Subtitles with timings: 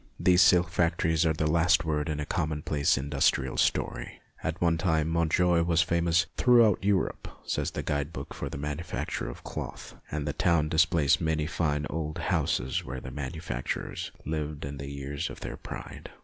[0.19, 4.19] These silk factories are the last word in a commonplace industrial story.
[4.43, 9.29] At one time Montjoie was famous" throughout Europe," says the guide book for the manufacture
[9.29, 14.77] of cloth, and the town displays many fine old houses where the manufacturers lived in
[14.77, 16.09] the years of their pride.